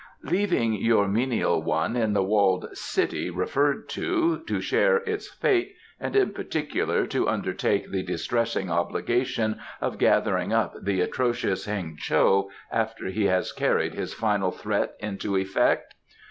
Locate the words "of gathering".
9.79-10.51